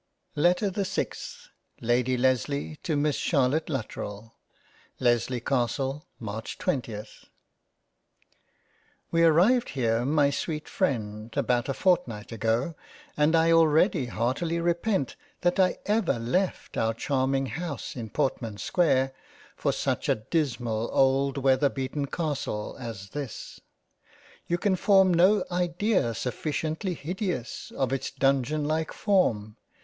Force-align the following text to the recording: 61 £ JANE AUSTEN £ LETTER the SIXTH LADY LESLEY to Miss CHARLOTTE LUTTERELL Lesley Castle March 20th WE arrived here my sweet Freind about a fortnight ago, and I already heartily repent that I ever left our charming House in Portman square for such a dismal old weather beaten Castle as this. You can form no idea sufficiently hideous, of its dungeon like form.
61 0.35 0.53
£ 0.53 0.59
JANE 0.59 0.67
AUSTEN 0.67 0.67
£ 0.67 0.71
LETTER 0.71 0.71
the 0.71 0.85
SIXTH 0.85 1.49
LADY 1.81 2.17
LESLEY 2.17 2.75
to 2.81 2.95
Miss 2.97 3.17
CHARLOTTE 3.19 3.69
LUTTERELL 3.69 4.33
Lesley 4.99 5.39
Castle 5.39 6.07
March 6.19 6.57
20th 6.57 7.25
WE 9.11 9.21
arrived 9.23 9.69
here 9.69 10.03
my 10.03 10.31
sweet 10.31 10.65
Freind 10.67 11.37
about 11.37 11.69
a 11.69 11.75
fortnight 11.75 12.31
ago, 12.31 12.73
and 13.15 13.35
I 13.35 13.51
already 13.51 14.07
heartily 14.07 14.59
repent 14.59 15.15
that 15.41 15.59
I 15.59 15.77
ever 15.85 16.17
left 16.17 16.77
our 16.77 16.95
charming 16.95 17.45
House 17.45 17.95
in 17.95 18.09
Portman 18.09 18.57
square 18.57 19.13
for 19.55 19.71
such 19.71 20.09
a 20.09 20.15
dismal 20.15 20.89
old 20.93 21.37
weather 21.37 21.69
beaten 21.69 22.07
Castle 22.07 22.75
as 22.79 23.09
this. 23.11 23.59
You 24.47 24.57
can 24.57 24.75
form 24.75 25.13
no 25.13 25.45
idea 25.51 26.15
sufficiently 26.15 26.95
hideous, 26.95 27.71
of 27.77 27.93
its 27.93 28.09
dungeon 28.09 28.65
like 28.65 28.91
form. 28.91 29.57